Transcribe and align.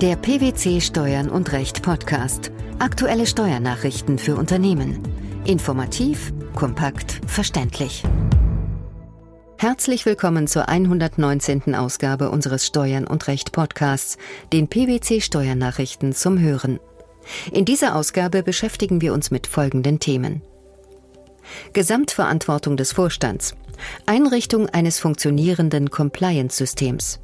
Der 0.00 0.14
PwC 0.14 0.80
Steuern 0.80 1.28
und 1.28 1.50
Recht 1.50 1.82
Podcast. 1.82 2.52
Aktuelle 2.78 3.26
Steuernachrichten 3.26 4.18
für 4.18 4.36
Unternehmen. 4.36 5.02
Informativ, 5.44 6.32
kompakt, 6.54 7.20
verständlich. 7.26 8.04
Herzlich 9.56 10.06
willkommen 10.06 10.46
zur 10.46 10.68
119. 10.68 11.74
Ausgabe 11.74 12.30
unseres 12.30 12.64
Steuern 12.64 13.08
und 13.08 13.26
Recht 13.26 13.50
Podcasts, 13.50 14.18
den 14.52 14.68
PwC 14.68 15.20
Steuernachrichten 15.20 16.12
zum 16.12 16.38
Hören. 16.38 16.78
In 17.50 17.64
dieser 17.64 17.96
Ausgabe 17.96 18.44
beschäftigen 18.44 19.00
wir 19.00 19.12
uns 19.12 19.32
mit 19.32 19.48
folgenden 19.48 19.98
Themen. 19.98 20.42
Gesamtverantwortung 21.72 22.76
des 22.76 22.92
Vorstands. 22.92 23.56
Einrichtung 24.06 24.68
eines 24.68 25.00
funktionierenden 25.00 25.90
Compliance-Systems. 25.90 27.18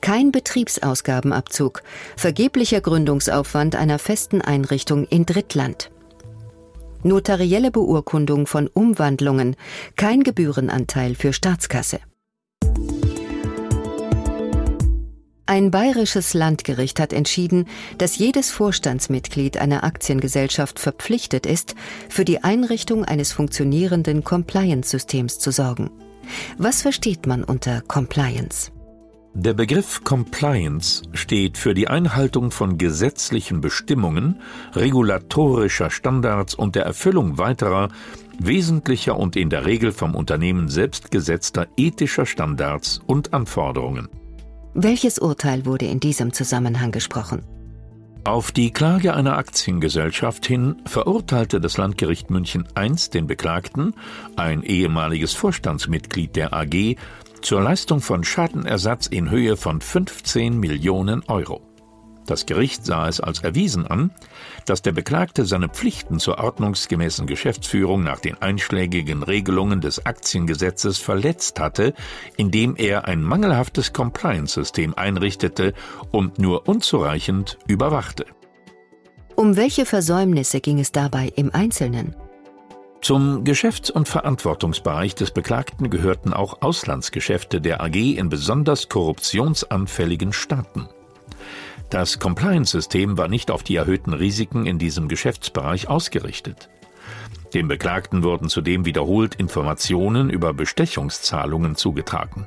Kein 0.00 0.32
Betriebsausgabenabzug, 0.32 1.82
vergeblicher 2.16 2.80
Gründungsaufwand 2.80 3.76
einer 3.76 3.98
festen 3.98 4.40
Einrichtung 4.40 5.04
in 5.06 5.26
Drittland. 5.26 5.90
Notarielle 7.02 7.70
Beurkundung 7.70 8.46
von 8.46 8.66
Umwandlungen, 8.66 9.56
kein 9.96 10.22
Gebührenanteil 10.22 11.14
für 11.14 11.32
Staatskasse. 11.32 12.00
Ein 15.48 15.70
bayerisches 15.70 16.34
Landgericht 16.34 16.98
hat 16.98 17.12
entschieden, 17.12 17.68
dass 17.98 18.18
jedes 18.18 18.50
Vorstandsmitglied 18.50 19.58
einer 19.58 19.84
Aktiengesellschaft 19.84 20.80
verpflichtet 20.80 21.46
ist, 21.46 21.76
für 22.08 22.24
die 22.24 22.42
Einrichtung 22.42 23.04
eines 23.04 23.32
funktionierenden 23.32 24.24
Compliance-Systems 24.24 25.38
zu 25.38 25.52
sorgen. 25.52 25.90
Was 26.58 26.82
versteht 26.82 27.28
man 27.28 27.44
unter 27.44 27.80
Compliance? 27.82 28.72
Der 29.38 29.52
Begriff 29.52 30.02
Compliance 30.02 31.02
steht 31.12 31.58
für 31.58 31.74
die 31.74 31.88
Einhaltung 31.88 32.50
von 32.50 32.78
gesetzlichen 32.78 33.60
Bestimmungen, 33.60 34.40
regulatorischer 34.72 35.90
Standards 35.90 36.54
und 36.54 36.74
der 36.74 36.86
Erfüllung 36.86 37.36
weiterer, 37.36 37.90
wesentlicher 38.38 39.18
und 39.18 39.36
in 39.36 39.50
der 39.50 39.66
Regel 39.66 39.92
vom 39.92 40.14
Unternehmen 40.14 40.68
selbst 40.68 41.10
gesetzter 41.10 41.66
ethischer 41.76 42.24
Standards 42.24 43.02
und 43.06 43.34
Anforderungen. 43.34 44.08
Welches 44.72 45.18
Urteil 45.18 45.66
wurde 45.66 45.84
in 45.84 46.00
diesem 46.00 46.32
Zusammenhang 46.32 46.90
gesprochen? 46.90 47.42
Auf 48.26 48.50
die 48.50 48.72
Klage 48.72 49.14
einer 49.14 49.36
Aktiengesellschaft 49.38 50.46
hin 50.46 50.82
verurteilte 50.84 51.60
das 51.60 51.76
Landgericht 51.76 52.28
München 52.28 52.66
I 52.76 52.92
den 53.12 53.28
Beklagten, 53.28 53.94
ein 54.34 54.62
ehemaliges 54.64 55.34
Vorstandsmitglied 55.34 56.34
der 56.34 56.52
AG, 56.52 56.96
zur 57.42 57.60
Leistung 57.60 58.00
von 58.00 58.24
Schadenersatz 58.24 59.06
in 59.06 59.30
Höhe 59.30 59.56
von 59.56 59.80
15 59.80 60.58
Millionen 60.58 61.22
Euro. 61.28 61.62
Das 62.26 62.44
Gericht 62.44 62.84
sah 62.84 63.08
es 63.08 63.20
als 63.20 63.40
erwiesen 63.40 63.86
an, 63.86 64.10
dass 64.64 64.82
der 64.82 64.92
Beklagte 64.92 65.46
seine 65.46 65.68
Pflichten 65.68 66.18
zur 66.18 66.38
ordnungsgemäßen 66.38 67.26
Geschäftsführung 67.26 68.02
nach 68.02 68.18
den 68.18 68.40
einschlägigen 68.42 69.22
Regelungen 69.22 69.80
des 69.80 70.04
Aktiengesetzes 70.04 70.98
verletzt 70.98 71.60
hatte, 71.60 71.94
indem 72.36 72.74
er 72.76 73.06
ein 73.06 73.22
mangelhaftes 73.22 73.92
Compliance-System 73.92 74.94
einrichtete 74.94 75.72
und 76.10 76.38
nur 76.38 76.68
unzureichend 76.68 77.58
überwachte. 77.68 78.26
Um 79.36 79.56
welche 79.56 79.86
Versäumnisse 79.86 80.60
ging 80.60 80.80
es 80.80 80.90
dabei 80.92 81.32
im 81.36 81.54
Einzelnen? 81.54 82.16
Zum 83.02 83.44
Geschäfts- 83.44 83.90
und 83.90 84.08
Verantwortungsbereich 84.08 85.14
des 85.14 85.30
Beklagten 85.30 85.90
gehörten 85.90 86.32
auch 86.32 86.62
Auslandsgeschäfte 86.62 87.60
der 87.60 87.80
AG 87.80 87.94
in 87.94 88.28
besonders 88.28 88.88
korruptionsanfälligen 88.88 90.32
Staaten. 90.32 90.88
Das 91.90 92.18
Compliance-System 92.18 93.16
war 93.16 93.28
nicht 93.28 93.50
auf 93.50 93.62
die 93.62 93.76
erhöhten 93.76 94.12
Risiken 94.12 94.66
in 94.66 94.78
diesem 94.78 95.06
Geschäftsbereich 95.08 95.88
ausgerichtet. 95.88 96.68
Dem 97.54 97.68
Beklagten 97.68 98.24
wurden 98.24 98.48
zudem 98.48 98.84
wiederholt 98.86 99.36
Informationen 99.36 100.28
über 100.28 100.52
Bestechungszahlungen 100.52 101.76
zugetragen. 101.76 102.46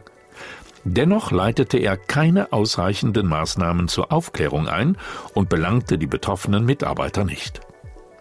Dennoch 0.84 1.32
leitete 1.32 1.78
er 1.78 1.98
keine 1.98 2.52
ausreichenden 2.52 3.28
Maßnahmen 3.28 3.88
zur 3.88 4.12
Aufklärung 4.12 4.68
ein 4.68 4.98
und 5.34 5.50
belangte 5.50 5.98
die 5.98 6.08
betroffenen 6.08 6.66
Mitarbeiter 6.66 7.24
nicht. 7.24 7.62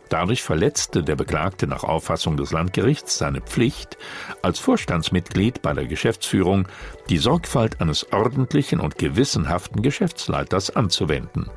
Dadurch 0.08 0.42
verletzte 0.42 1.02
der 1.02 1.16
Beklagte 1.16 1.66
nach 1.66 1.84
Auffassung 1.84 2.36
des 2.36 2.50
Landgerichts 2.50 3.18
seine 3.18 3.40
Pflicht, 3.40 3.98
als 4.42 4.58
Vorstandsmitglied 4.58 5.60
bei 5.60 5.74
der 5.74 5.86
Geschäftsführung 5.86 6.66
die 7.10 7.18
Sorgfalt 7.18 7.80
eines 7.80 8.12
ordentlichen 8.12 8.80
und 8.80 8.96
gewissenhaften 8.96 9.82
Geschäftsleiters 9.82 10.74
anzuwenden. 10.74 11.50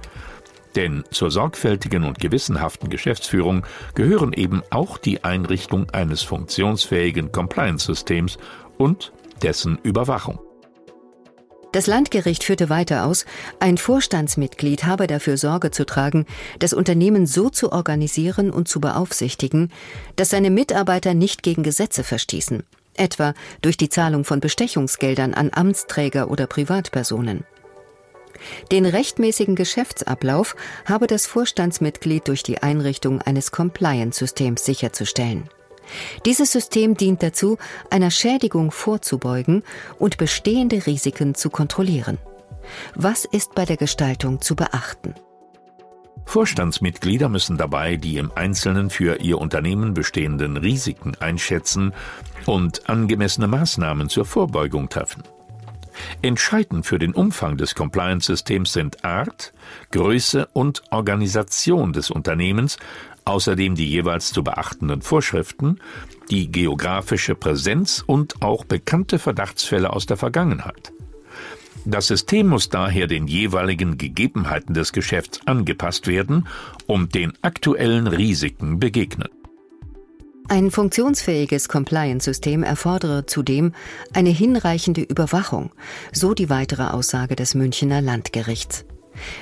Denn 0.76 1.04
zur 1.12 1.32
sorgfältigen 1.32 2.04
und 2.04 2.20
gewissenhaften 2.20 2.90
Geschäftsführung 2.90 3.66
gehören 3.96 4.34
eben 4.34 4.64
auch 4.70 4.98
die 4.98 5.24
Einrichtung 5.24 5.90
eines 5.90 6.22
funktionsfähigen 6.22 7.32
Compliance-Systems 7.32 8.38
und 8.78 9.12
dessen 9.42 9.80
Überwachung. 9.84 10.40
Das 11.72 11.88
Landgericht 11.88 12.44
führte 12.44 12.70
weiter 12.70 13.06
aus, 13.06 13.26
ein 13.60 13.78
Vorstandsmitglied 13.78 14.84
habe 14.84 15.08
dafür 15.08 15.38
Sorge 15.38 15.72
zu 15.72 15.86
tragen, 15.86 16.26
das 16.60 16.74
Unternehmen 16.74 17.26
so 17.26 17.50
zu 17.50 17.72
organisieren 17.72 18.52
und 18.52 18.68
zu 18.68 18.82
beaufsichtigen, 18.82 19.72
dass 20.18 20.32
seine 20.32 20.50
Mitarbeiter 20.50 21.14
nicht 21.14 21.44
gegen 21.44 21.64
Gesetze 21.64 22.04
verstießen, 22.04 22.64
etwa 22.96 23.34
durch 23.62 23.78
die 23.78 23.90
Zahlung 23.90 24.26
von 24.26 24.42
Bestechungsgeldern 24.42 25.34
an 25.34 25.50
Amtsträger 25.54 26.30
oder 26.30 26.46
Privatpersonen. 26.46 27.46
Den 28.72 28.86
rechtmäßigen 28.86 29.56
Geschäftsablauf 29.56 30.56
habe 30.86 31.08
das 31.08 31.26
Vorstandsmitglied 31.26 32.28
durch 32.28 32.44
die 32.44 32.62
Einrichtung 32.62 33.22
eines 33.22 33.52
Compliance-Systems 33.52 34.66
sicherzustellen. 34.66 35.50
Dieses 36.26 36.52
System 36.52 36.96
dient 36.96 37.24
dazu, 37.24 37.58
einer 37.90 38.12
Schädigung 38.12 38.72
vorzubeugen 38.72 39.64
und 40.00 40.18
bestehende 40.18 40.86
Risiken 40.86 41.36
zu 41.36 41.50
kontrollieren. 41.50 42.18
Was 42.96 43.26
ist 43.26 43.56
bei 43.56 43.66
der 43.66 43.78
Gestaltung 43.78 44.42
zu 44.42 44.56
beachten? 44.56 45.16
Vorstandsmitglieder 46.26 47.30
müssen 47.30 47.58
dabei 47.58 47.98
die 47.98 48.18
im 48.18 48.32
Einzelnen 48.34 48.90
für 48.90 49.20
ihr 49.20 49.40
Unternehmen 49.40 49.94
bestehenden 49.94 50.56
Risiken 50.56 51.16
einschätzen 51.20 51.94
und 52.46 52.90
angemessene 52.90 53.48
Maßnahmen 53.48 54.08
zur 54.08 54.26
Vorbeugung 54.26 54.88
treffen. 54.88 55.24
Entscheidend 56.22 56.86
für 56.86 57.00
den 57.00 57.14
Umfang 57.14 57.58
des 57.58 57.76
Compliance-Systems 57.76 58.74
sind 58.74 59.04
Art, 59.04 59.54
Größe 59.92 60.48
und 60.54 60.84
Organisation 60.90 61.94
des 61.94 62.10
Unternehmens 62.10 62.78
außerdem 63.26 63.76
die 63.76 63.90
jeweils 63.90 64.32
zu 64.32 64.44
beachtenden 64.44 65.02
Vorschriften, 65.02 65.80
die 66.30 66.52
geografische 66.52 67.36
Präsenz 67.36 68.04
und 68.06 68.42
auch 68.42 68.66
bekannte 68.66 69.20
Verdachtsfälle 69.20 69.92
aus 69.92 70.06
der 70.06 70.18
Vergangenheit. 70.18 70.92
Das 71.86 72.08
System 72.08 72.48
muss 72.48 72.70
daher 72.70 73.08
den 73.08 73.28
jeweiligen 73.28 73.98
Gegebenheiten 73.98 74.74
des 74.74 74.94
Geschäfts 74.94 75.40
angepasst 75.46 76.08
werden 76.08 76.48
und 76.86 77.16
den 77.16 77.34
aktuellen 77.42 78.08
Risiken 78.08 78.80
begegnen. 78.80 79.30
Ein 80.48 80.70
funktionsfähiges 80.70 81.70
Compliance-System 81.70 82.64
erfordere 82.64 83.26
zudem 83.26 83.74
eine 84.14 84.30
hinreichende 84.30 85.02
Überwachung, 85.02 85.72
so 86.12 86.34
die 86.34 86.50
weitere 86.50 86.84
Aussage 86.84 87.36
des 87.36 87.56
Münchener 87.56 88.02
Landgerichts. 88.02 88.86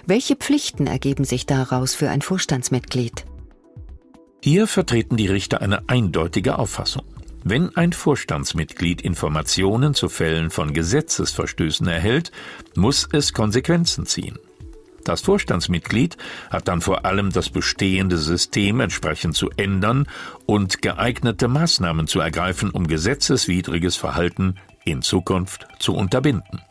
Welche 0.05 0.35
Pflichten 0.35 0.87
ergeben 0.87 1.23
sich 1.23 1.45
daraus 1.45 1.95
für 1.95 2.09
ein 2.09 2.21
Vorstandsmitglied? 2.21 3.25
Hier 4.41 4.67
vertreten 4.67 5.17
die 5.17 5.27
Richter 5.27 5.61
eine 5.61 5.89
eindeutige 5.89 6.57
Auffassung. 6.57 7.03
Wenn 7.43 7.75
ein 7.75 7.93
Vorstandsmitglied 7.93 9.01
Informationen 9.01 9.93
zu 9.93 10.07
Fällen 10.07 10.49
von 10.49 10.73
Gesetzesverstößen 10.73 11.87
erhält, 11.87 12.31
muss 12.75 13.07
es 13.11 13.33
Konsequenzen 13.33 14.05
ziehen. 14.05 14.37
Das 15.03 15.21
Vorstandsmitglied 15.21 16.17
hat 16.49 16.67
dann 16.67 16.81
vor 16.81 17.05
allem 17.05 17.31
das 17.31 17.49
bestehende 17.49 18.17
System 18.17 18.79
entsprechend 18.79 19.35
zu 19.35 19.49
ändern 19.57 20.07
und 20.45 20.81
geeignete 20.81 21.47
Maßnahmen 21.47 22.07
zu 22.07 22.19
ergreifen, 22.19 22.71
um 22.71 22.87
gesetzeswidriges 22.87 23.95
Verhalten 23.95 24.55
in 24.85 25.01
Zukunft 25.01 25.67
zu 25.79 25.95
unterbinden. 25.95 26.61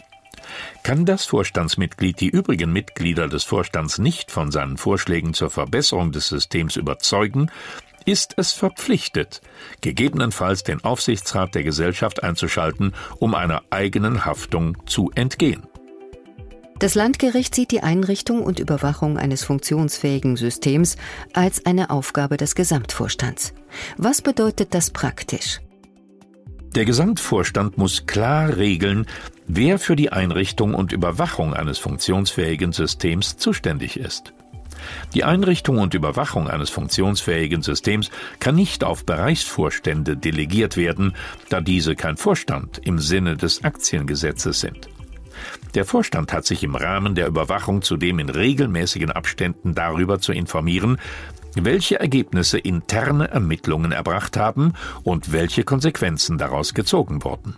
Kann 0.83 1.05
das 1.05 1.25
Vorstandsmitglied 1.25 2.21
die 2.21 2.29
übrigen 2.29 2.73
Mitglieder 2.73 3.29
des 3.29 3.45
Vorstands 3.45 3.99
nicht 3.99 4.31
von 4.31 4.51
seinen 4.51 4.77
Vorschlägen 4.77 5.35
zur 5.35 5.51
Verbesserung 5.51 6.13
des 6.13 6.29
Systems 6.29 6.77
überzeugen, 6.77 7.51
ist 8.05 8.35
es 8.39 8.53
verpflichtet, 8.53 9.43
gegebenenfalls 9.81 10.63
den 10.63 10.83
Aufsichtsrat 10.83 11.55
der 11.55 11.63
Gesellschaft 11.63 12.23
einzuschalten, 12.23 12.95
um 13.19 13.35
einer 13.35 13.63
eigenen 13.71 14.25
Haftung 14.25 14.79
zu 14.87 15.11
entgehen. 15.15 15.67
Das 16.79 16.95
Landgericht 16.95 17.55
sieht 17.55 17.73
die 17.73 17.83
Einrichtung 17.83 18.43
und 18.43 18.61
Überwachung 18.61 19.19
eines 19.19 19.43
funktionsfähigen 19.43 20.37
Systems 20.37 20.97
als 21.35 21.67
eine 21.67 21.91
Aufgabe 21.91 22.37
des 22.37 22.55
Gesamtvorstands. 22.55 23.53
Was 23.97 24.23
bedeutet 24.23 24.75
das 24.75 24.91
praktisch? 24.91 25.61
Der 26.79 26.85
Gesamtvorstand 26.85 27.77
muss 27.77 28.07
klar 28.07 28.57
regeln, 28.57 29.07
wer 29.49 29.81
für 29.81 29.97
die 29.97 30.13
Einrichtung 30.13 30.75
und 30.75 30.93
Überwachung 30.93 31.53
eines 31.53 31.77
funktionsfähigen 31.79 32.71
Systems 32.71 33.37
zuständig 33.37 33.99
ist. 33.99 34.33
Die 35.13 35.25
Einrichtung 35.25 35.79
und 35.79 35.95
Überwachung 35.95 36.49
eines 36.49 36.71
funktionsfähigen 36.71 37.63
Systems 37.63 38.13
kann 38.39 38.55
nicht 38.55 38.85
auf 38.85 39.05
Bereichsvorstände 39.05 40.17
delegiert 40.17 40.77
werden, 40.77 41.17
da 41.49 41.61
diese 41.61 41.97
kein 41.97 42.17
Vorstand 42.17 42.79
im 42.85 43.01
Sinne 43.01 43.37
des 43.37 43.65
Aktiengesetzes 43.65 44.61
sind. 44.61 44.89
Der 45.75 45.85
Vorstand 45.85 46.33
hat 46.33 46.47
sich 46.47 46.63
im 46.63 46.77
Rahmen 46.77 47.17
der 47.17 47.27
Überwachung 47.27 47.83
zudem 47.83 48.21
in 48.21 48.29
regelmäßigen 48.29 49.11
Abständen 49.11 49.75
darüber 49.75 50.21
zu 50.21 50.33
informieren, 50.33 50.99
welche 51.65 52.01
Ergebnisse 52.01 52.59
interne 52.59 53.29
Ermittlungen 53.31 53.93
erbracht 53.93 54.37
haben 54.37 54.73
und 55.03 55.33
welche 55.33 55.65
Konsequenzen 55.65 56.39
daraus 56.39 56.75
gezogen 56.75 57.25
wurden. 57.25 57.57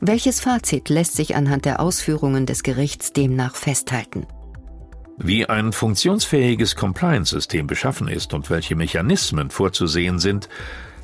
Welches 0.00 0.40
Fazit 0.40 0.88
lässt 0.88 1.16
sich 1.16 1.34
anhand 1.34 1.64
der 1.64 1.80
Ausführungen 1.80 2.46
des 2.46 2.62
Gerichts 2.62 3.12
demnach 3.12 3.56
festhalten? 3.56 4.26
Wie 5.16 5.48
ein 5.48 5.72
funktionsfähiges 5.72 6.76
Compliance-System 6.76 7.66
beschaffen 7.66 8.06
ist 8.06 8.32
und 8.34 8.50
welche 8.50 8.76
Mechanismen 8.76 9.50
vorzusehen 9.50 10.20
sind, 10.20 10.48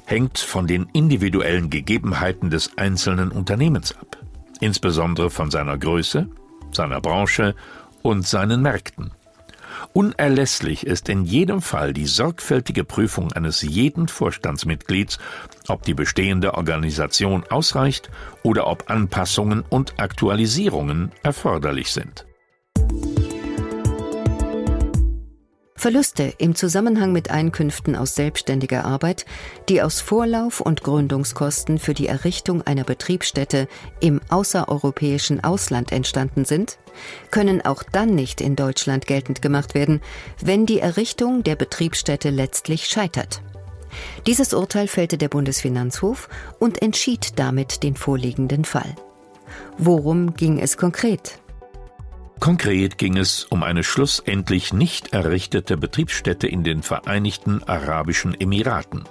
hängt 0.05 0.39
von 0.39 0.69
den 0.69 0.87
individuellen 0.93 1.71
Gegebenheiten 1.71 2.51
des 2.51 2.79
einzelnen 2.79 3.33
Unternehmens 3.33 3.93
ab, 3.99 4.19
insbesondere 4.61 5.31
von 5.31 5.51
seiner 5.51 5.77
Größe, 5.77 6.29
seiner 6.71 7.01
Branche 7.01 7.57
und 8.03 8.25
seinen 8.25 8.63
Märkten. 8.63 9.11
Unerlässlich 9.97 10.85
ist 10.85 11.09
in 11.09 11.23
jedem 11.23 11.63
Fall 11.63 11.93
die 11.93 12.07
sorgfältige 12.07 12.83
Prüfung 12.83 13.31
eines 13.31 13.63
jeden 13.63 14.09
Vorstandsmitglieds, 14.09 15.21
ob 15.69 15.85
die 15.85 15.95
bestehende 15.95 16.55
Organisation 16.55 17.45
ausreicht 17.49 18.11
oder 18.43 18.67
ob 18.67 18.91
Anpassungen 18.91 19.63
und 19.69 19.95
Aktualisierungen 20.01 21.13
erforderlich 21.23 21.93
sind. 21.93 22.27
Verluste 25.85 26.33
im 26.39 26.55
Zusammenhang 26.55 27.13
mit 27.13 27.31
Einkünften 27.31 27.95
aus 27.95 28.15
selbstständiger 28.15 28.87
Arbeit, 28.87 29.27
die 29.69 29.83
aus 29.83 30.01
Vorlauf- 30.01 30.63
und 30.63 30.83
Gründungskosten 30.83 31.79
für 31.79 31.93
die 31.93 32.07
Errichtung 32.07 32.63
einer 32.63 32.85
Betriebsstätte 32.85 33.69
im 34.01 34.23
außereuropäischen 34.31 35.45
Ausland 35.45 35.93
entstanden 35.93 36.47
sind, 36.47 36.79
können 37.31 37.61
auch 37.61 37.83
dann 37.83 38.15
nicht 38.15 38.41
in 38.41 38.57
Deutschland 38.57 39.07
geltend 39.07 39.43
gemacht 39.43 39.75
werden, 39.75 40.01
wenn 40.41 40.65
die 40.65 40.81
Errichtung 40.81 41.43
der 41.43 41.55
Betriebsstätte 41.55 42.31
letztlich 42.31 42.87
scheitert. 42.87 43.43
Dieses 44.27 44.55
Urteil 44.55 44.89
fällte 44.89 45.19
der 45.19 45.29
Bundesfinanzhof 45.29 46.31
und 46.59 46.81
entschied 46.81 47.39
damit 47.39 47.83
den 47.83 47.95
vorliegenden 47.95 48.65
Fall. 48.65 48.97
Worum 49.77 50.33
ging 50.33 50.61
es 50.61 50.79
konkret? 50.79 51.44
Konkret 52.45 52.99
ging 52.99 53.17
es 53.17 53.45
um 53.45 53.63
eine 53.63 53.83
schlussendlich 53.83 54.75
nicht 54.75 55.15
errichtete 55.15 55.79
Betriebsstätte 55.79 56.47
in 56.47 56.63
den 56.63 56.83
Vereinigten 56.83 57.63
Arabischen 57.63 58.39
Emiraten. 58.39 59.05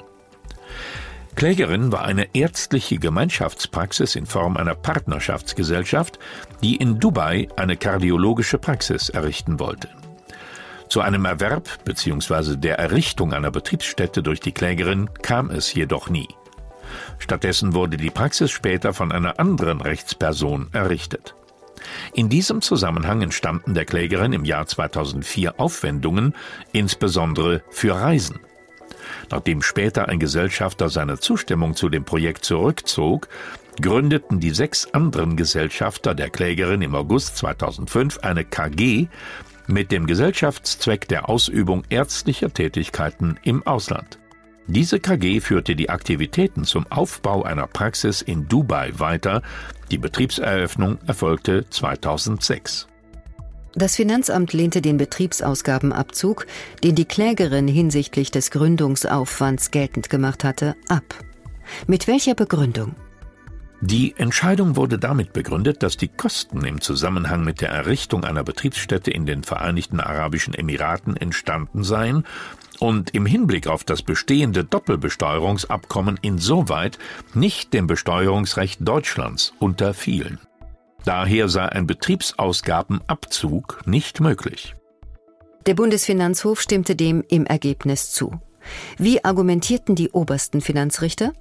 Klägerin 1.33 1.91
war 1.91 2.03
eine 2.03 2.35
ärztliche 2.35 2.99
Gemeinschaftspraxis 2.99 4.15
in 4.15 4.27
Form 4.27 4.55
einer 4.55 4.75
Partnerschaftsgesellschaft, 4.75 6.19
die 6.61 6.75
in 6.75 6.99
Dubai 6.99 7.47
eine 7.55 7.75
kardiologische 7.75 8.59
Praxis 8.59 9.09
errichten 9.09 9.59
wollte. 9.59 9.89
Zu 10.87 11.01
einem 11.01 11.25
Erwerb 11.25 11.83
bzw. 11.85 12.55
der 12.55 12.77
Errichtung 12.77 13.33
einer 13.33 13.49
Betriebsstätte 13.49 14.21
durch 14.21 14.41
die 14.41 14.51
Klägerin 14.51 15.09
kam 15.23 15.49
es 15.49 15.73
jedoch 15.73 16.07
nie. 16.07 16.27
Stattdessen 17.17 17.73
wurde 17.73 17.97
die 17.97 18.11
Praxis 18.11 18.51
später 18.51 18.93
von 18.93 19.11
einer 19.11 19.39
anderen 19.39 19.81
Rechtsperson 19.81 20.69
errichtet. 20.71 21.33
In 22.13 22.29
diesem 22.29 22.61
Zusammenhang 22.61 23.21
entstanden 23.21 23.73
der 23.73 23.85
Klägerin 23.85 24.33
im 24.33 24.45
Jahr 24.45 24.65
2004 24.65 25.59
Aufwendungen, 25.59 26.35
insbesondere 26.71 27.63
für 27.69 27.95
Reisen. 27.95 28.39
Nachdem 29.29 29.61
später 29.61 30.09
ein 30.09 30.19
Gesellschafter 30.19 30.89
seine 30.89 31.19
Zustimmung 31.19 31.75
zu 31.75 31.89
dem 31.89 32.03
Projekt 32.03 32.45
zurückzog, 32.45 33.27
gründeten 33.81 34.39
die 34.39 34.51
sechs 34.51 34.93
anderen 34.93 35.35
Gesellschafter 35.35 36.13
der 36.13 36.29
Klägerin 36.29 36.81
im 36.81 36.95
August 36.95 37.37
2005 37.37 38.19
eine 38.19 38.45
KG 38.45 39.07
mit 39.67 39.91
dem 39.91 40.07
Gesellschaftszweck 40.07 41.07
der 41.07 41.29
Ausübung 41.29 41.83
ärztlicher 41.89 42.51
Tätigkeiten 42.53 43.39
im 43.43 43.65
Ausland. 43.65 44.19
Diese 44.67 44.99
KG 44.99 45.41
führte 45.41 45.75
die 45.75 45.89
Aktivitäten 45.89 46.63
zum 46.63 46.85
Aufbau 46.89 47.43
einer 47.43 47.67
Praxis 47.67 48.21
in 48.21 48.47
Dubai 48.47 48.91
weiter. 48.97 49.41
Die 49.91 49.97
Betriebseröffnung 49.97 50.99
erfolgte 51.05 51.69
2006. 51.69 52.87
Das 53.75 53.95
Finanzamt 53.95 54.53
lehnte 54.53 54.81
den 54.81 54.97
Betriebsausgabenabzug, 54.97 56.45
den 56.83 56.95
die 56.95 57.05
Klägerin 57.05 57.67
hinsichtlich 57.67 58.31
des 58.31 58.51
Gründungsaufwands 58.51 59.71
geltend 59.71 60.09
gemacht 60.09 60.43
hatte, 60.43 60.75
ab. 60.87 61.03
Mit 61.87 62.07
welcher 62.07 62.35
Begründung? 62.35 62.95
Die 63.85 64.13
Entscheidung 64.15 64.77
wurde 64.77 64.97
damit 64.97 65.33
begründet, 65.33 65.83
dass 65.83 65.97
die 65.97 66.07
Kosten 66.07 66.63
im 66.63 66.79
Zusammenhang 66.79 67.43
mit 67.43 67.59
der 67.59 67.67
Errichtung 67.67 68.23
einer 68.23 68.45
Betriebsstätte 68.45 69.11
in 69.11 69.25
den 69.25 69.43
Vereinigten 69.43 69.99
Arabischen 69.99 70.53
Emiraten 70.53 71.17
entstanden 71.17 71.83
seien 71.83 72.23
und 72.79 73.13
im 73.13 73.25
Hinblick 73.25 73.67
auf 73.67 73.83
das 73.83 74.01
bestehende 74.01 74.63
Doppelbesteuerungsabkommen 74.63 76.17
insoweit 76.21 76.97
nicht 77.33 77.73
dem 77.73 77.85
Besteuerungsrecht 77.87 78.79
Deutschlands 78.87 79.51
unterfielen. 79.59 80.39
Daher 81.03 81.49
sei 81.49 81.65
ein 81.65 81.85
Betriebsausgabenabzug 81.85 83.81
nicht 83.85 84.21
möglich. 84.21 84.77
Der 85.65 85.73
Bundesfinanzhof 85.73 86.61
stimmte 86.61 86.95
dem 86.95 87.21
im 87.27 87.45
Ergebnis 87.45 88.11
zu. 88.13 88.39
Wie 88.97 89.25
argumentierten 89.25 89.95
die 89.95 90.11
obersten 90.11 90.61
Finanzrichter? 90.61 91.33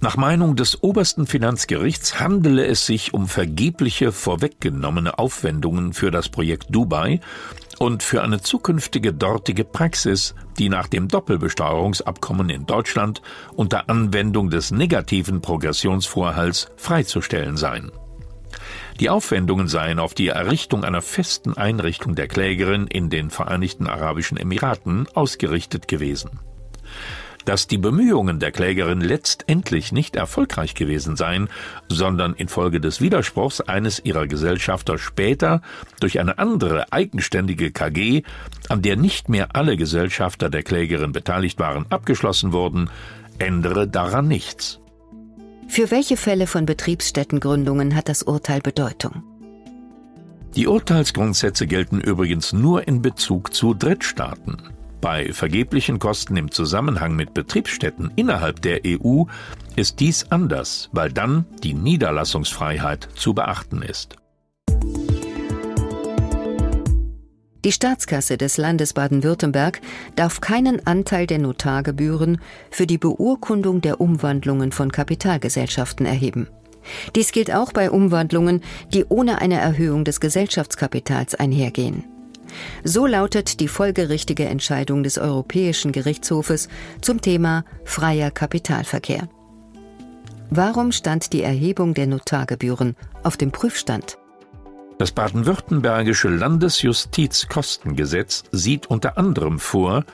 Nach 0.00 0.16
Meinung 0.16 0.56
des 0.56 0.82
obersten 0.82 1.26
Finanzgerichts 1.26 2.20
handele 2.20 2.66
es 2.66 2.84
sich 2.86 3.14
um 3.14 3.26
vergebliche 3.26 4.12
vorweggenommene 4.12 5.18
Aufwendungen 5.18 5.92
für 5.92 6.10
das 6.10 6.28
Projekt 6.28 6.66
Dubai 6.70 7.20
und 7.78 8.02
für 8.02 8.22
eine 8.22 8.40
zukünftige 8.40 9.12
dortige 9.12 9.64
Praxis, 9.64 10.34
die 10.58 10.68
nach 10.68 10.88
dem 10.88 11.08
Doppelbesteuerungsabkommen 11.08 12.50
in 12.50 12.66
Deutschland 12.66 13.22
unter 13.54 13.88
Anwendung 13.88 14.50
des 14.50 14.70
negativen 14.70 15.40
Progressionsvorhalts 15.40 16.68
freizustellen 16.76 17.56
seien. 17.56 17.90
Die 19.00 19.10
Aufwendungen 19.10 19.66
seien 19.66 19.98
auf 19.98 20.14
die 20.14 20.28
Errichtung 20.28 20.84
einer 20.84 21.02
festen 21.02 21.54
Einrichtung 21.54 22.14
der 22.14 22.28
Klägerin 22.28 22.86
in 22.86 23.10
den 23.10 23.30
Vereinigten 23.30 23.88
Arabischen 23.88 24.36
Emiraten 24.36 25.08
ausgerichtet 25.14 25.88
gewesen. 25.88 26.38
Dass 27.44 27.66
die 27.66 27.78
Bemühungen 27.78 28.38
der 28.38 28.52
Klägerin 28.52 29.00
letztendlich 29.00 29.92
nicht 29.92 30.16
erfolgreich 30.16 30.74
gewesen 30.74 31.16
seien, 31.16 31.48
sondern 31.88 32.34
infolge 32.34 32.80
des 32.80 33.00
Widerspruchs 33.00 33.60
eines 33.60 34.02
ihrer 34.04 34.26
Gesellschafter 34.26 34.98
später 34.98 35.60
durch 36.00 36.20
eine 36.20 36.38
andere 36.38 36.92
eigenständige 36.92 37.70
KG, 37.70 38.22
an 38.68 38.82
der 38.82 38.96
nicht 38.96 39.28
mehr 39.28 39.48
alle 39.54 39.76
Gesellschafter 39.76 40.48
der 40.48 40.62
Klägerin 40.62 41.12
beteiligt 41.12 41.58
waren, 41.58 41.86
abgeschlossen 41.90 42.52
wurden, 42.52 42.90
ändere 43.38 43.88
daran 43.88 44.28
nichts. 44.28 44.80
Für 45.68 45.90
welche 45.90 46.16
Fälle 46.16 46.46
von 46.46 46.66
Betriebsstättengründungen 46.66 47.94
hat 47.94 48.08
das 48.08 48.22
Urteil 48.22 48.60
Bedeutung? 48.60 49.22
Die 50.56 50.68
Urteilsgrundsätze 50.68 51.66
gelten 51.66 52.00
übrigens 52.00 52.52
nur 52.52 52.86
in 52.86 53.02
Bezug 53.02 53.52
zu 53.52 53.74
Drittstaaten. 53.74 54.73
Bei 55.04 55.34
vergeblichen 55.34 55.98
Kosten 55.98 56.34
im 56.38 56.50
Zusammenhang 56.50 57.14
mit 57.14 57.34
Betriebsstätten 57.34 58.10
innerhalb 58.16 58.62
der 58.62 58.80
EU 58.86 59.24
ist 59.76 60.00
dies 60.00 60.30
anders, 60.30 60.88
weil 60.92 61.12
dann 61.12 61.44
die 61.62 61.74
Niederlassungsfreiheit 61.74 63.06
zu 63.14 63.34
beachten 63.34 63.82
ist. 63.82 64.16
Die 67.66 67.72
Staatskasse 67.72 68.38
des 68.38 68.56
Landes 68.56 68.94
Baden-Württemberg 68.94 69.82
darf 70.16 70.40
keinen 70.40 70.86
Anteil 70.86 71.26
der 71.26 71.38
Notargebühren 71.38 72.40
für 72.70 72.86
die 72.86 72.96
Beurkundung 72.96 73.82
der 73.82 74.00
Umwandlungen 74.00 74.72
von 74.72 74.90
Kapitalgesellschaften 74.90 76.06
erheben. 76.06 76.48
Dies 77.14 77.32
gilt 77.32 77.52
auch 77.52 77.74
bei 77.74 77.90
Umwandlungen, 77.90 78.62
die 78.94 79.04
ohne 79.04 79.42
eine 79.42 79.60
Erhöhung 79.60 80.06
des 80.06 80.18
Gesellschaftskapitals 80.18 81.34
einhergehen. 81.34 82.04
So 82.82 83.06
lautet 83.06 83.60
die 83.60 83.68
folgerichtige 83.68 84.46
Entscheidung 84.46 85.02
des 85.02 85.18
Europäischen 85.18 85.92
Gerichtshofes 85.92 86.68
zum 87.00 87.20
Thema 87.20 87.64
freier 87.84 88.30
Kapitalverkehr. 88.30 89.28
Warum 90.50 90.92
stand 90.92 91.32
die 91.32 91.42
Erhebung 91.42 91.94
der 91.94 92.06
Notargebühren 92.06 92.94
auf 93.22 93.36
dem 93.36 93.50
Prüfstand? 93.50 94.18
Das 94.98 95.10
baden-württembergische 95.10 96.28
Landesjustizkostengesetz 96.28 98.44
sieht 98.52 98.86
unter 98.86 99.18
anderem 99.18 99.58
vor, 99.58 100.04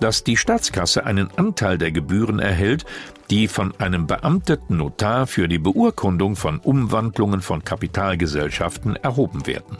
dass 0.00 0.24
die 0.24 0.36
Staatskasse 0.36 1.06
einen 1.06 1.30
Anteil 1.36 1.78
der 1.78 1.92
Gebühren 1.92 2.40
erhält, 2.40 2.84
die 3.30 3.48
von 3.48 3.72
einem 3.78 4.06
beamteten 4.06 4.76
Notar 4.76 5.26
für 5.26 5.48
die 5.48 5.58
Beurkundung 5.58 6.36
von 6.36 6.58
Umwandlungen 6.58 7.40
von 7.40 7.64
Kapitalgesellschaften 7.64 8.96
erhoben 8.96 9.46
werden. 9.46 9.78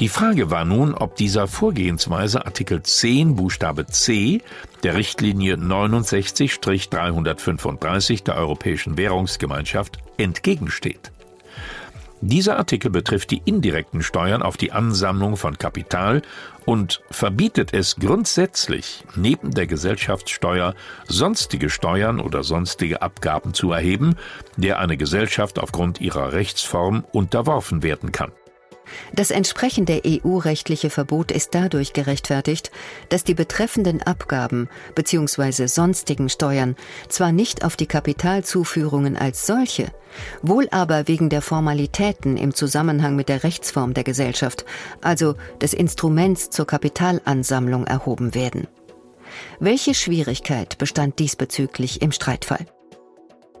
Die 0.00 0.08
Frage 0.08 0.50
war 0.50 0.64
nun, 0.64 0.92
ob 0.92 1.14
dieser 1.14 1.46
Vorgehensweise 1.46 2.46
Artikel 2.46 2.82
10 2.82 3.36
Buchstabe 3.36 3.86
C 3.86 4.42
der 4.82 4.96
Richtlinie 4.96 5.54
69-335 5.54 8.24
der 8.24 8.36
Europäischen 8.36 8.96
Währungsgemeinschaft 8.96 9.98
entgegensteht. 10.16 11.12
Dieser 12.20 12.56
Artikel 12.56 12.90
betrifft 12.90 13.30
die 13.30 13.40
indirekten 13.44 14.02
Steuern 14.02 14.42
auf 14.42 14.56
die 14.56 14.72
Ansammlung 14.72 15.36
von 15.36 15.58
Kapital 15.58 16.22
und 16.64 17.00
verbietet 17.10 17.72
es 17.72 17.94
grundsätzlich, 17.94 19.04
neben 19.14 19.52
der 19.52 19.68
Gesellschaftssteuer 19.68 20.74
sonstige 21.06 21.70
Steuern 21.70 22.18
oder 22.18 22.42
sonstige 22.42 23.00
Abgaben 23.00 23.54
zu 23.54 23.70
erheben, 23.70 24.16
der 24.56 24.80
eine 24.80 24.96
Gesellschaft 24.96 25.60
aufgrund 25.60 26.00
ihrer 26.00 26.32
Rechtsform 26.32 27.04
unterworfen 27.12 27.84
werden 27.84 28.10
kann. 28.10 28.32
Das 29.12 29.30
entsprechende 29.30 30.02
EU-rechtliche 30.06 30.90
Verbot 30.90 31.30
ist 31.30 31.54
dadurch 31.54 31.92
gerechtfertigt, 31.92 32.70
dass 33.08 33.24
die 33.24 33.34
betreffenden 33.34 34.02
Abgaben 34.02 34.68
bzw. 34.94 35.66
sonstigen 35.66 36.28
Steuern 36.28 36.76
zwar 37.08 37.32
nicht 37.32 37.64
auf 37.64 37.76
die 37.76 37.86
Kapitalzuführungen 37.86 39.16
als 39.16 39.46
solche, 39.46 39.88
wohl 40.42 40.68
aber 40.70 41.08
wegen 41.08 41.28
der 41.28 41.42
Formalitäten 41.42 42.36
im 42.36 42.54
Zusammenhang 42.54 43.16
mit 43.16 43.28
der 43.28 43.44
Rechtsform 43.44 43.94
der 43.94 44.04
Gesellschaft, 44.04 44.64
also 45.00 45.34
des 45.60 45.74
Instruments 45.74 46.50
zur 46.50 46.66
Kapitalansammlung 46.66 47.86
erhoben 47.86 48.34
werden. 48.34 48.66
Welche 49.58 49.94
Schwierigkeit 49.94 50.78
bestand 50.78 51.18
diesbezüglich 51.18 52.02
im 52.02 52.12
Streitfall? 52.12 52.66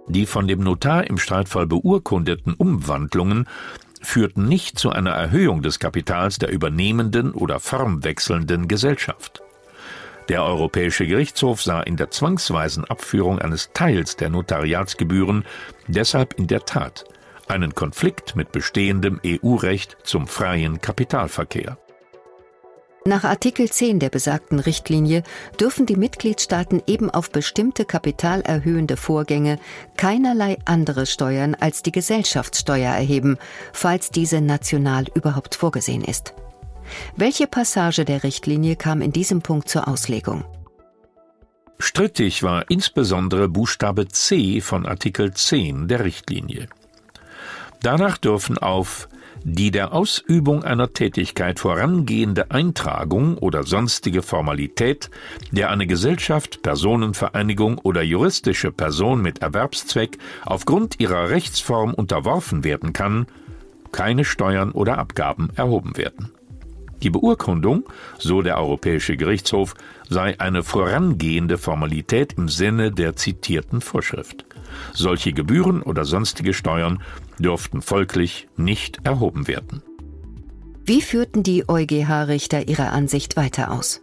Die 0.06 0.26
von 0.26 0.46
dem 0.46 0.60
Notar 0.60 1.06
im 1.08 1.16
Streitfall 1.16 1.66
beurkundeten 1.66 2.52
Umwandlungen 2.52 3.48
führten 4.04 4.46
nicht 4.46 4.78
zu 4.78 4.90
einer 4.90 5.10
Erhöhung 5.10 5.62
des 5.62 5.78
Kapitals 5.78 6.38
der 6.38 6.50
übernehmenden 6.50 7.32
oder 7.32 7.58
formwechselnden 7.60 8.68
Gesellschaft. 8.68 9.42
Der 10.28 10.42
Europäische 10.42 11.06
Gerichtshof 11.06 11.62
sah 11.62 11.82
in 11.82 11.96
der 11.96 12.10
zwangsweisen 12.10 12.84
Abführung 12.84 13.38
eines 13.40 13.70
Teils 13.74 14.16
der 14.16 14.30
Notariatsgebühren 14.30 15.44
deshalb 15.86 16.34
in 16.38 16.46
der 16.46 16.64
Tat 16.64 17.04
einen 17.46 17.74
Konflikt 17.74 18.36
mit 18.36 18.52
bestehendem 18.52 19.20
EU-Recht 19.24 19.98
zum 20.02 20.26
freien 20.26 20.80
Kapitalverkehr. 20.80 21.76
Nach 23.06 23.24
Artikel 23.24 23.70
10 23.70 23.98
der 23.98 24.08
besagten 24.08 24.58
Richtlinie 24.58 25.24
dürfen 25.60 25.84
die 25.84 25.96
Mitgliedstaaten 25.96 26.82
eben 26.86 27.10
auf 27.10 27.30
bestimmte 27.30 27.84
kapitalerhöhende 27.84 28.96
Vorgänge 28.96 29.58
keinerlei 29.98 30.56
andere 30.64 31.04
Steuern 31.04 31.54
als 31.54 31.82
die 31.82 31.92
Gesellschaftssteuer 31.92 32.90
erheben, 32.94 33.36
falls 33.74 34.10
diese 34.10 34.40
national 34.40 35.04
überhaupt 35.14 35.54
vorgesehen 35.54 36.02
ist. 36.02 36.32
Welche 37.14 37.46
Passage 37.46 38.06
der 38.06 38.24
Richtlinie 38.24 38.74
kam 38.74 39.02
in 39.02 39.12
diesem 39.12 39.42
Punkt 39.42 39.68
zur 39.68 39.86
Auslegung? 39.86 40.42
Strittig 41.78 42.42
war 42.42 42.70
insbesondere 42.70 43.50
Buchstabe 43.50 44.08
C 44.08 44.62
von 44.62 44.86
Artikel 44.86 45.34
10 45.34 45.88
der 45.88 46.04
Richtlinie. 46.04 46.68
Danach 47.82 48.16
dürfen 48.16 48.56
auf 48.56 49.08
die 49.44 49.70
der 49.70 49.92
Ausübung 49.92 50.64
einer 50.64 50.92
Tätigkeit 50.92 51.60
vorangehende 51.60 52.50
Eintragung 52.50 53.36
oder 53.36 53.62
sonstige 53.62 54.22
Formalität, 54.22 55.10
der 55.52 55.70
eine 55.70 55.86
Gesellschaft, 55.86 56.62
Personenvereinigung 56.62 57.78
oder 57.78 58.02
juristische 58.02 58.72
Person 58.72 59.20
mit 59.20 59.42
Erwerbszweck 59.42 60.18
aufgrund 60.46 60.98
ihrer 60.98 61.28
Rechtsform 61.28 61.92
unterworfen 61.92 62.64
werden 62.64 62.94
kann, 62.94 63.26
keine 63.92 64.24
Steuern 64.24 64.72
oder 64.72 64.98
Abgaben 64.98 65.50
erhoben 65.54 65.96
werden. 65.98 66.32
Die 67.02 67.10
Beurkundung, 67.10 67.84
so 68.18 68.40
der 68.40 68.56
Europäische 68.56 69.18
Gerichtshof, 69.18 69.74
sei 70.08 70.40
eine 70.40 70.62
vorangehende 70.62 71.58
Formalität 71.58 72.32
im 72.38 72.48
Sinne 72.48 72.92
der 72.92 73.14
zitierten 73.14 73.82
Vorschrift. 73.82 74.46
Solche 74.92 75.32
Gebühren 75.32 75.82
oder 75.82 76.04
sonstige 76.04 76.54
Steuern 76.54 77.02
dürften 77.38 77.82
folglich 77.82 78.48
nicht 78.56 79.00
erhoben 79.04 79.48
werden. 79.48 79.82
Wie 80.84 81.00
führten 81.00 81.42
die 81.42 81.68
EuGH-Richter 81.68 82.68
ihre 82.68 82.90
Ansicht 82.90 83.36
weiter 83.36 83.70
aus? 83.70 84.00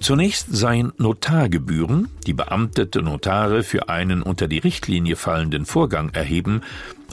Zunächst 0.00 0.48
seien 0.50 0.92
Notargebühren, 0.98 2.08
die 2.26 2.34
beamtete 2.34 3.00
Notare 3.00 3.62
für 3.62 3.88
einen 3.88 4.22
unter 4.22 4.48
die 4.48 4.58
Richtlinie 4.58 5.16
fallenden 5.16 5.64
Vorgang 5.64 6.10
erheben, 6.10 6.60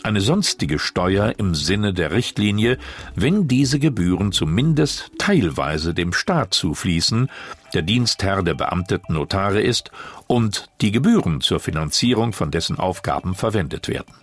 eine 0.04 0.20
sonstige 0.20 0.80
Steuer 0.80 1.36
im 1.38 1.56
Sinne 1.56 1.94
der 1.94 2.12
Richtlinie, 2.12 2.78
wenn 3.16 3.48
diese 3.48 3.80
Gebühren 3.80 4.32
zumindest 4.32 5.12
teilweise 5.20 5.94
dem 5.94 6.12
Staat 6.12 6.54
zufließen, 6.54 7.30
der 7.74 7.82
Dienstherr 7.82 8.44
der 8.44 8.56
beamteten 8.56 9.16
Notare 9.16 9.62
ist 9.62 9.92
und 10.28 10.70
die 10.82 10.92
Gebühren 10.92 11.40
zur 11.40 11.60
Finanzierung 11.60 12.34
von 12.34 12.52
dessen 12.52 12.78
Aufgaben 12.78 13.36
verwendet 13.36 13.88
werden. 13.88 14.14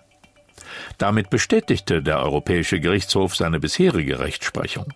Damit 0.97 1.29
bestätigte 1.29 2.01
der 2.01 2.19
Europäische 2.19 2.79
Gerichtshof 2.79 3.35
seine 3.35 3.59
bisherige 3.59 4.19
Rechtsprechung. 4.19 4.93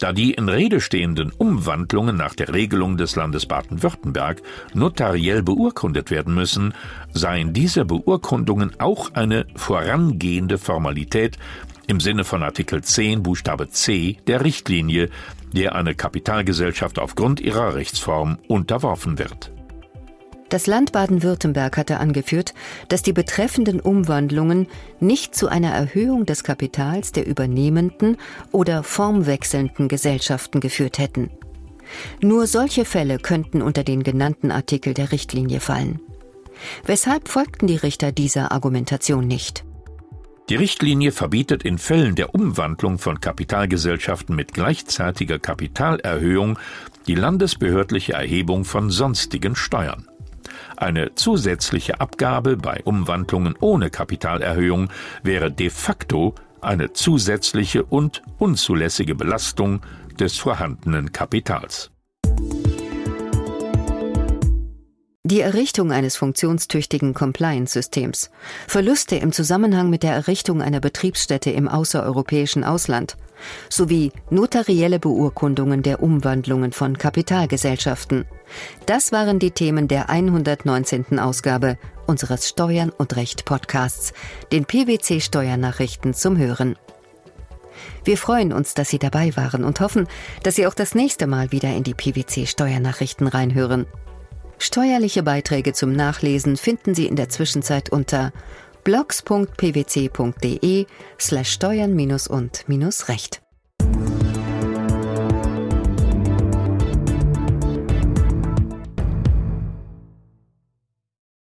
Da 0.00 0.12
die 0.12 0.34
in 0.34 0.48
Rede 0.48 0.80
stehenden 0.80 1.30
Umwandlungen 1.30 2.16
nach 2.16 2.34
der 2.34 2.52
Regelung 2.52 2.96
des 2.96 3.16
Landes 3.16 3.46
Baden-Württemberg 3.46 4.42
notariell 4.74 5.42
beurkundet 5.42 6.10
werden 6.10 6.34
müssen, 6.34 6.74
seien 7.12 7.52
diese 7.52 7.84
Beurkundungen 7.84 8.78
auch 8.80 9.14
eine 9.14 9.46
vorangehende 9.54 10.58
Formalität 10.58 11.38
im 11.86 12.00
Sinne 12.00 12.24
von 12.24 12.42
Artikel 12.42 12.82
10 12.82 13.22
Buchstabe 13.22 13.68
C 13.68 14.18
der 14.26 14.44
Richtlinie, 14.44 15.10
der 15.52 15.74
eine 15.74 15.94
Kapitalgesellschaft 15.94 16.98
aufgrund 16.98 17.40
ihrer 17.40 17.74
Rechtsform 17.74 18.38
unterworfen 18.48 19.18
wird. 19.18 19.53
Das 20.50 20.66
Land 20.66 20.92
Baden-Württemberg 20.92 21.76
hatte 21.76 21.98
angeführt, 21.98 22.54
dass 22.88 23.02
die 23.02 23.12
betreffenden 23.12 23.80
Umwandlungen 23.80 24.68
nicht 25.00 25.34
zu 25.34 25.48
einer 25.48 25.70
Erhöhung 25.70 26.26
des 26.26 26.44
Kapitals 26.44 27.12
der 27.12 27.26
übernehmenden 27.26 28.16
oder 28.52 28.82
formwechselnden 28.82 29.88
Gesellschaften 29.88 30.60
geführt 30.60 30.98
hätten. 30.98 31.30
Nur 32.20 32.46
solche 32.46 32.84
Fälle 32.84 33.18
könnten 33.18 33.62
unter 33.62 33.84
den 33.84 34.02
genannten 34.02 34.50
Artikel 34.50 34.94
der 34.94 35.12
Richtlinie 35.12 35.60
fallen. 35.60 36.00
Weshalb 36.84 37.28
folgten 37.28 37.66
die 37.66 37.76
Richter 37.76 38.12
dieser 38.12 38.52
Argumentation 38.52 39.26
nicht? 39.26 39.64
Die 40.50 40.56
Richtlinie 40.56 41.10
verbietet 41.10 41.62
in 41.62 41.78
Fällen 41.78 42.16
der 42.16 42.34
Umwandlung 42.34 42.98
von 42.98 43.18
Kapitalgesellschaften 43.18 44.36
mit 44.36 44.52
gleichzeitiger 44.52 45.38
Kapitalerhöhung 45.38 46.58
die 47.06 47.14
landesbehördliche 47.14 48.12
Erhebung 48.12 48.66
von 48.66 48.90
sonstigen 48.90 49.56
Steuern. 49.56 50.06
Eine 50.76 51.14
zusätzliche 51.14 52.00
Abgabe 52.00 52.56
bei 52.56 52.82
Umwandlungen 52.84 53.54
ohne 53.60 53.90
Kapitalerhöhung 53.90 54.90
wäre 55.22 55.50
de 55.50 55.70
facto 55.70 56.34
eine 56.60 56.92
zusätzliche 56.92 57.84
und 57.84 58.22
unzulässige 58.38 59.14
Belastung 59.14 59.80
des 60.18 60.36
vorhandenen 60.38 61.12
Kapitals. 61.12 61.90
Die 65.26 65.40
Errichtung 65.40 65.90
eines 65.90 66.16
funktionstüchtigen 66.16 67.14
Compliance-Systems, 67.14 68.30
Verluste 68.66 69.16
im 69.16 69.32
Zusammenhang 69.32 69.88
mit 69.88 70.02
der 70.02 70.12
Errichtung 70.12 70.60
einer 70.60 70.80
Betriebsstätte 70.80 71.50
im 71.50 71.66
außereuropäischen 71.66 72.62
Ausland 72.62 73.16
sowie 73.68 74.12
notarielle 74.30 74.98
Beurkundungen 74.98 75.82
der 75.82 76.02
Umwandlungen 76.02 76.72
von 76.72 76.98
Kapitalgesellschaften. 76.98 78.24
Das 78.86 79.12
waren 79.12 79.38
die 79.38 79.50
Themen 79.50 79.88
der 79.88 80.10
119. 80.10 81.18
Ausgabe 81.18 81.78
unseres 82.06 82.48
Steuern 82.48 82.90
und 82.90 83.16
Recht 83.16 83.44
Podcasts, 83.44 84.12
den 84.52 84.64
PwC 84.64 85.20
Steuernachrichten 85.20 86.14
zum 86.14 86.36
Hören. 86.36 86.76
Wir 88.04 88.18
freuen 88.18 88.52
uns, 88.52 88.74
dass 88.74 88.90
Sie 88.90 88.98
dabei 88.98 89.36
waren 89.36 89.64
und 89.64 89.80
hoffen, 89.80 90.06
dass 90.42 90.56
Sie 90.56 90.66
auch 90.66 90.74
das 90.74 90.94
nächste 90.94 91.26
Mal 91.26 91.52
wieder 91.52 91.74
in 91.74 91.82
die 91.82 91.94
PwC 91.94 92.46
Steuernachrichten 92.46 93.26
reinhören. 93.26 93.86
Steuerliche 94.58 95.22
Beiträge 95.22 95.72
zum 95.72 95.92
Nachlesen 95.92 96.56
finden 96.56 96.94
Sie 96.94 97.06
in 97.06 97.16
der 97.16 97.28
Zwischenzeit 97.28 97.90
unter 97.90 98.32
blogs.pwc.de 98.84 100.86
slash 101.18 101.52
steuern 101.52 101.94
und 102.26 102.64
recht. 103.08 103.43